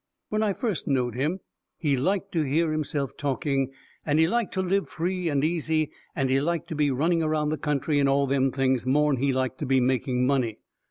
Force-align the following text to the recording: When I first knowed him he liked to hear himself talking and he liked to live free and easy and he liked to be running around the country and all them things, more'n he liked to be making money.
When 0.29 0.41
I 0.41 0.53
first 0.53 0.87
knowed 0.87 1.13
him 1.13 1.41
he 1.77 1.95
liked 1.95 2.31
to 2.31 2.41
hear 2.41 2.71
himself 2.71 3.15
talking 3.17 3.69
and 4.03 4.17
he 4.17 4.27
liked 4.27 4.51
to 4.55 4.61
live 4.63 4.89
free 4.89 5.29
and 5.29 5.43
easy 5.43 5.91
and 6.15 6.27
he 6.27 6.41
liked 6.41 6.69
to 6.69 6.75
be 6.75 6.89
running 6.89 7.21
around 7.21 7.49
the 7.49 7.57
country 7.59 7.99
and 7.99 8.09
all 8.09 8.25
them 8.25 8.51
things, 8.51 8.87
more'n 8.87 9.17
he 9.17 9.31
liked 9.31 9.59
to 9.59 9.67
be 9.67 9.79
making 9.79 10.25
money. 10.25 10.57